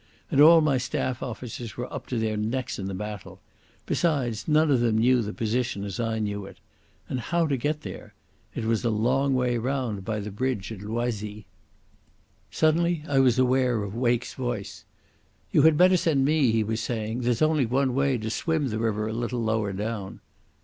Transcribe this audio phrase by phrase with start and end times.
[0.31, 3.39] And all my staff officers were up to their necks in the battle.
[3.85, 6.57] Besides, none of them knew the position as I knew it....
[7.07, 8.15] And how to get there?
[8.55, 11.45] It was a long way round by the bridge at Loisy.
[12.49, 14.85] Suddenly I was aware of Wake's voice.
[15.51, 17.21] "You had better send me," he was saying.
[17.21, 20.19] "There's only one way—to swim the river a little lower down."